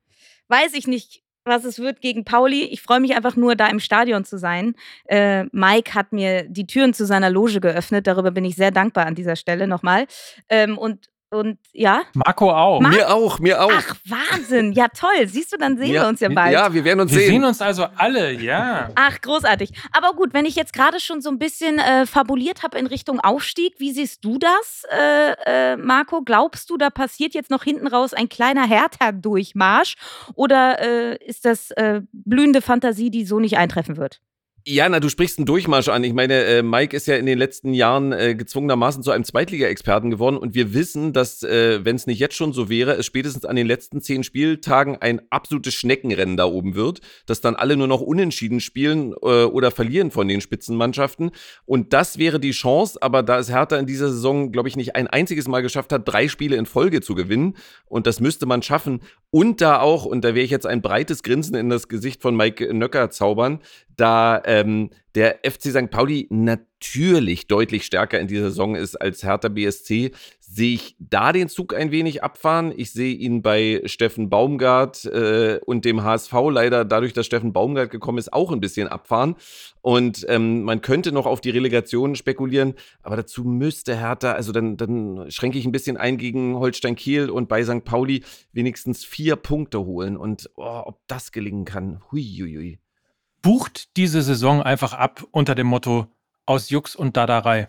[0.49, 2.63] weiß ich nicht, was es wird gegen Pauli.
[2.65, 4.75] Ich freue mich einfach nur, da im Stadion zu sein.
[5.05, 8.07] Äh, Mike hat mir die Türen zu seiner Loge geöffnet.
[8.07, 10.05] Darüber bin ich sehr dankbar an dieser Stelle nochmal.
[10.49, 12.01] Ähm, und und ja.
[12.13, 12.79] Marco auch.
[12.81, 13.71] Mar mir auch, mir auch.
[13.71, 14.73] Ach, Wahnsinn.
[14.73, 15.27] Ja, toll.
[15.27, 16.03] Siehst du, dann sehen ja.
[16.03, 16.53] wir uns ja bald.
[16.53, 17.27] Ja, wir werden uns wir sehen.
[17.27, 18.89] Wir sehen uns also alle, ja.
[18.95, 19.71] Ach, großartig.
[19.91, 23.19] Aber gut, wenn ich jetzt gerade schon so ein bisschen äh, fabuliert habe in Richtung
[23.19, 26.21] Aufstieg, wie siehst du das, äh, äh, Marco?
[26.21, 29.95] Glaubst du, da passiert jetzt noch hinten raus ein kleiner Hertha-Durchmarsch?
[30.35, 34.21] Oder äh, ist das äh, blühende Fantasie, die so nicht eintreffen wird?
[34.67, 36.04] Ja, na, du sprichst einen Durchmarsch an.
[36.04, 40.12] Ich meine, äh, Mike ist ja in den letzten Jahren äh, gezwungenermaßen zu einem Zweitliga-Experten
[40.12, 43.45] geworden und wir wissen, dass, äh, wenn es nicht jetzt schon so wäre, es spätestens
[43.45, 47.88] an den letzten zehn Spieltagen ein absolutes Schneckenrennen da oben wird, dass dann alle nur
[47.88, 51.32] noch unentschieden spielen äh, oder verlieren von den Spitzenmannschaften.
[51.65, 54.95] Und das wäre die Chance, aber da es Hertha in dieser Saison, glaube ich, nicht
[54.95, 58.62] ein einziges Mal geschafft hat, drei Spiele in Folge zu gewinnen und das müsste man
[58.62, 59.00] schaffen
[59.32, 62.36] und da auch, und da wäre ich jetzt ein breites Grinsen in das Gesicht von
[62.36, 63.60] Mike Nöcker zaubern,
[63.99, 65.89] da ähm, der FC St.
[65.89, 71.49] Pauli natürlich deutlich stärker in dieser Saison ist als Hertha BSC, sehe ich da den
[71.49, 72.73] Zug ein wenig abfahren.
[72.75, 77.89] Ich sehe ihn bei Steffen Baumgart äh, und dem HSV leider dadurch, dass Steffen Baumgart
[77.89, 79.35] gekommen ist, auch ein bisschen abfahren.
[79.81, 84.77] Und ähm, man könnte noch auf die Relegation spekulieren, aber dazu müsste Hertha, also dann,
[84.77, 87.83] dann schränke ich ein bisschen ein gegen Holstein Kiel und bei St.
[87.83, 90.17] Pauli wenigstens vier Punkte holen.
[90.17, 92.79] Und oh, ob das gelingen kann, huiuiui
[93.41, 96.08] bucht diese Saison einfach ab unter dem Motto
[96.45, 97.67] aus Jux und Daderei.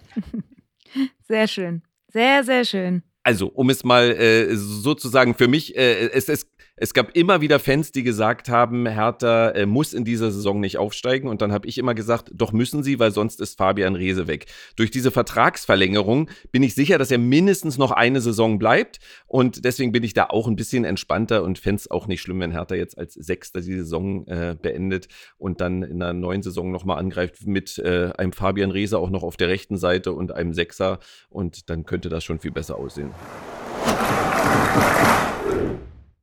[1.29, 1.83] Sehr schön.
[2.13, 3.05] Sehr, sehr schön.
[3.23, 6.51] Also, um es mal äh, sozusagen für mich, äh, es, es
[6.83, 10.79] es gab immer wieder Fans, die gesagt haben, Hertha äh, muss in dieser Saison nicht
[10.79, 11.29] aufsteigen.
[11.29, 14.47] Und dann habe ich immer gesagt, doch müssen sie, weil sonst ist Fabian Reese weg.
[14.77, 18.99] Durch diese Vertragsverlängerung bin ich sicher, dass er mindestens noch eine Saison bleibt.
[19.27, 22.41] Und deswegen bin ich da auch ein bisschen entspannter und fände es auch nicht schlimm,
[22.41, 26.71] wenn Hertha jetzt als Sechster die Saison äh, beendet und dann in der neuen Saison
[26.71, 30.55] nochmal angreift mit äh, einem Fabian Reese auch noch auf der rechten Seite und einem
[30.55, 30.99] Sechser.
[31.29, 33.11] Und dann könnte das schon viel besser aussehen.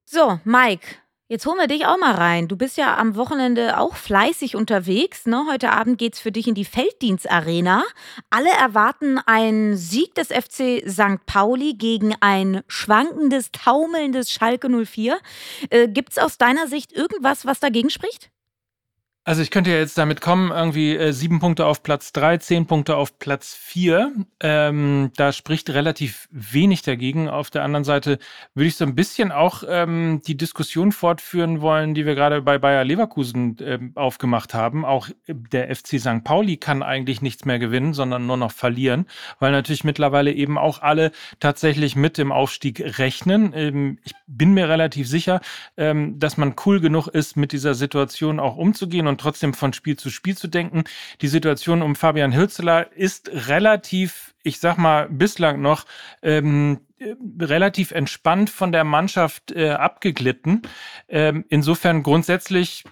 [0.10, 0.88] So, Mike,
[1.28, 2.48] jetzt holen wir dich auch mal rein.
[2.48, 5.26] Du bist ja am Wochenende auch fleißig unterwegs.
[5.26, 5.46] Ne?
[5.52, 7.84] Heute Abend geht es für dich in die Felddienstarena.
[8.30, 11.26] Alle erwarten einen Sieg des FC St.
[11.26, 15.20] Pauli gegen ein schwankendes, taumelndes Schalke 04.
[15.72, 18.32] Äh, Gibt es aus deiner Sicht irgendwas, was dagegen spricht?
[19.28, 22.66] Also ich könnte ja jetzt damit kommen, irgendwie äh, sieben Punkte auf Platz drei, zehn
[22.66, 24.14] Punkte auf Platz vier.
[24.40, 27.28] Ähm, da spricht relativ wenig dagegen.
[27.28, 28.20] Auf der anderen Seite
[28.56, 32.58] würde ich so ein bisschen auch ähm, die Diskussion fortführen wollen, die wir gerade bei
[32.58, 34.86] Bayer Leverkusen äh, aufgemacht haben.
[34.86, 36.24] Auch der FC St.
[36.24, 39.08] Pauli kann eigentlich nichts mehr gewinnen, sondern nur noch verlieren,
[39.40, 41.12] weil natürlich mittlerweile eben auch alle
[41.42, 43.52] tatsächlich mit dem Aufstieg rechnen.
[43.54, 45.42] Ähm, ich bin mir relativ sicher,
[45.76, 49.74] ähm, dass man cool genug ist, mit dieser Situation auch umzugehen und und trotzdem von
[49.74, 50.84] Spiel zu Spiel zu denken.
[51.22, 55.86] Die Situation um Fabian Hürzeler ist relativ, ich sag mal, bislang noch
[56.22, 56.82] ähm,
[57.40, 60.62] relativ entspannt von der Mannschaft äh, abgeglitten.
[61.10, 62.84] Ähm, insofern grundsätzlich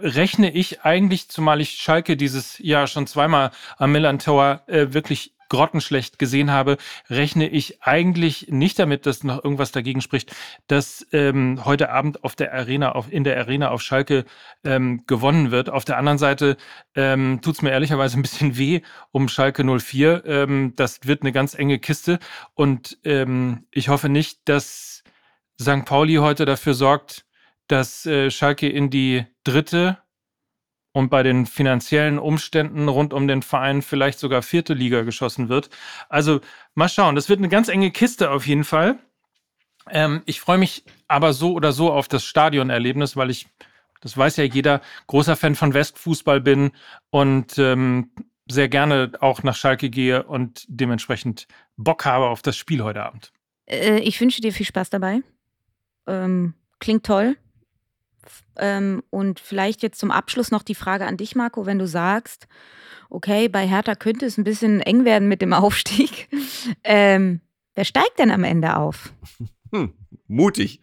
[0.00, 5.34] rechne ich eigentlich, zumal ich Schalke dieses Jahr schon zweimal am Milan Tower äh, wirklich
[5.50, 6.78] grottenschlecht gesehen habe,
[7.10, 10.34] rechne ich eigentlich nicht damit, dass noch irgendwas dagegen spricht,
[10.68, 14.24] dass ähm, heute Abend auf der Arena, auf, in der Arena auf Schalke
[14.64, 15.68] ähm, gewonnen wird.
[15.68, 16.56] Auf der anderen Seite
[16.94, 20.24] ähm, tut es mir ehrlicherweise ein bisschen weh um Schalke 04.
[20.24, 22.20] Ähm, das wird eine ganz enge Kiste
[22.54, 25.02] und ähm, ich hoffe nicht, dass
[25.60, 25.84] St.
[25.84, 27.26] Pauli heute dafür sorgt,
[27.70, 29.98] dass äh, Schalke in die dritte
[30.92, 35.70] und bei den finanziellen Umständen rund um den Verein vielleicht sogar vierte Liga geschossen wird.
[36.08, 36.40] Also
[36.74, 38.98] mal schauen, das wird eine ganz enge Kiste auf jeden Fall.
[39.88, 43.46] Ähm, ich freue mich aber so oder so auf das Stadionerlebnis, weil ich,
[44.00, 46.72] das weiß ja jeder, großer Fan von Westfußball bin
[47.10, 48.10] und ähm,
[48.48, 53.32] sehr gerne auch nach Schalke gehe und dementsprechend Bock habe auf das Spiel heute Abend.
[53.66, 55.20] Äh, ich wünsche dir viel Spaß dabei.
[56.08, 57.36] Ähm, klingt toll.
[58.56, 62.46] Ähm, und vielleicht jetzt zum Abschluss noch die Frage an dich, Marco, wenn du sagst,
[63.08, 66.28] okay, bei Hertha könnte es ein bisschen eng werden mit dem Aufstieg.
[66.84, 67.40] Ähm,
[67.74, 69.12] wer steigt denn am Ende auf?
[69.72, 69.92] Hm,
[70.26, 70.80] mutig.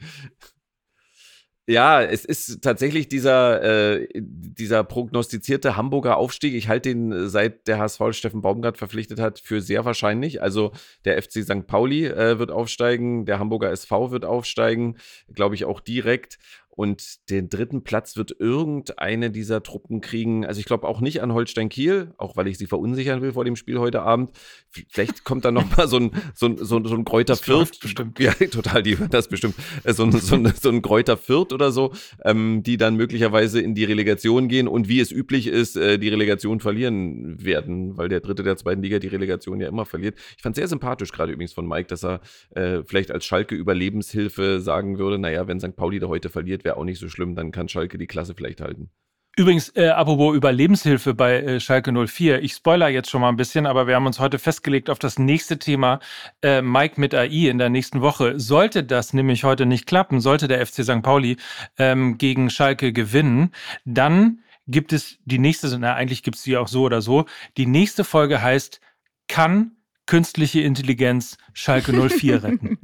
[1.69, 6.53] Ja, es ist tatsächlich dieser, äh, dieser prognostizierte Hamburger Aufstieg.
[6.53, 10.41] Ich halte den, äh, seit der HSV Steffen Baumgart verpflichtet hat, für sehr wahrscheinlich.
[10.41, 10.71] Also
[11.03, 11.67] der FC St.
[11.67, 14.95] Pauli äh, wird aufsteigen, der Hamburger SV wird aufsteigen,
[15.33, 16.39] glaube ich auch direkt.
[16.77, 20.45] Und den dritten Platz wird irgendeine dieser Truppen kriegen.
[20.45, 23.43] Also ich glaube auch nicht an Holstein Kiel, auch weil ich sie verunsichern will vor
[23.45, 24.29] dem Spiel heute Abend.
[24.69, 27.79] Vielleicht kommt da noch mal so ein, so ein, so ein, so ein Kräuter Fürth.
[27.81, 28.19] Bestimmt.
[28.19, 29.55] Ja, total, die das bestimmt.
[29.85, 33.59] Äh, so ein, so ein, so ein Kräuter Fürth oder so, ähm, die dann möglicherweise
[33.59, 38.07] in die Relegation gehen und wie es üblich ist, äh, die Relegation verlieren werden, weil
[38.07, 40.13] der Dritte der zweiten Liga die Relegation ja immer verliert.
[40.35, 44.61] Ich fand sehr sympathisch gerade übrigens von Mike, dass er äh, vielleicht als Schalke Überlebenshilfe
[44.61, 45.75] sagen würde, naja, wenn St.
[45.75, 48.59] Pauli da heute verliert, wäre auch nicht so schlimm, dann kann Schalke die Klasse vielleicht
[48.59, 48.89] halten.
[49.37, 52.41] Übrigens, äh, apropos Überlebenshilfe bei äh, Schalke 04.
[52.41, 55.17] Ich spoiler jetzt schon mal ein bisschen, aber wir haben uns heute festgelegt auf das
[55.17, 55.99] nächste Thema
[56.41, 58.39] äh, Mike mit AI in der nächsten Woche.
[58.39, 61.03] Sollte das nämlich heute nicht klappen, sollte der FC St.
[61.03, 61.37] Pauli
[61.77, 63.51] ähm, gegen Schalke gewinnen,
[63.85, 67.25] dann gibt es die nächste, na eigentlich gibt es die auch so oder so.
[67.55, 68.81] Die nächste Folge heißt,
[69.29, 69.76] kann
[70.07, 72.79] künstliche Intelligenz Schalke 04 retten.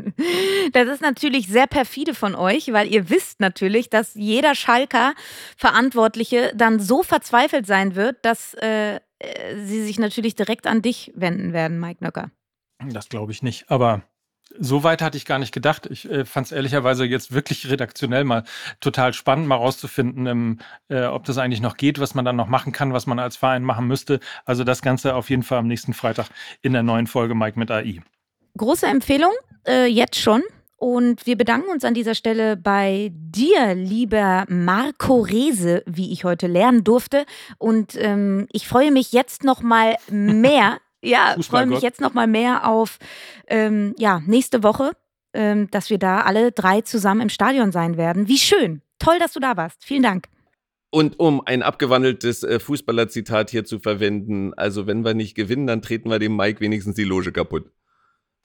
[0.74, 5.14] Das ist natürlich sehr perfide von euch, weil ihr wisst natürlich, dass jeder Schalker
[5.58, 9.00] Verantwortliche dann so verzweifelt sein wird, dass äh, äh
[9.66, 12.30] sie sich natürlich direkt an dich wenden werden, Mike Nöcker.
[12.90, 14.04] Das glaube ich nicht, aber
[14.60, 15.88] so weit hatte ich gar nicht gedacht.
[15.90, 18.44] Ich äh, fand es ehrlicherweise jetzt wirklich redaktionell mal
[18.80, 22.48] total spannend, mal rauszufinden, ähm, äh, ob das eigentlich noch geht, was man dann noch
[22.48, 24.20] machen kann, was man als Verein machen müsste.
[24.46, 26.28] Also das Ganze auf jeden Fall am nächsten Freitag
[26.62, 28.02] in der neuen Folge Mike mit AI.
[28.58, 29.34] Große Empfehlung,
[29.68, 30.44] äh, jetzt schon.
[30.84, 36.48] Und wir bedanken uns an dieser Stelle bei dir, lieber Marco Rese, wie ich heute
[36.48, 37.26] lernen durfte.
[37.58, 42.28] Und ähm, ich freue mich jetzt noch mal mehr ja, freue mich jetzt noch mal
[42.28, 42.98] mehr auf
[43.48, 44.92] ähm, ja, nächste Woche,
[45.34, 48.28] ähm, dass wir da alle drei zusammen im Stadion sein werden.
[48.28, 48.82] Wie schön.
[49.00, 49.84] Toll, dass du da warst.
[49.84, 50.28] Vielen Dank.
[50.90, 55.82] Und um ein abgewandeltes äh, Fußballer-Zitat hier zu verwenden, also wenn wir nicht gewinnen, dann
[55.82, 57.72] treten wir dem Mike wenigstens die Loge kaputt.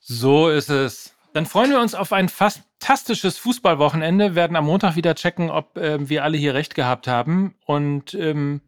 [0.01, 1.15] So ist es.
[1.35, 6.09] Dann freuen wir uns auf ein fantastisches Fußballwochenende, werden am Montag wieder checken, ob äh,
[6.09, 8.63] wir alle hier recht gehabt haben und ähm,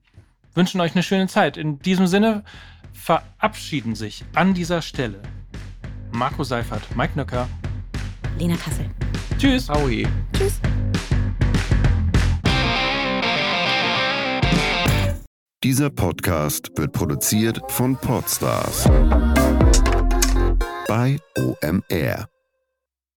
[0.55, 1.57] wünschen euch eine schöne Zeit.
[1.57, 2.45] In diesem Sinne
[2.93, 5.23] verabschieden sich an dieser Stelle
[6.13, 7.49] Marco Seifert, Mike Nöcker.
[8.39, 8.91] Lena Kassel.
[9.39, 9.71] Tschüss.
[9.71, 10.07] Aui.
[10.33, 10.61] Tschüss.
[15.63, 18.85] Dieser Podcast wird produziert von Podstars
[20.89, 22.29] bei OMR.